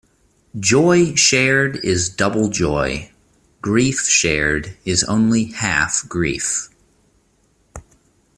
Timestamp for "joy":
0.59-1.13, 2.49-3.11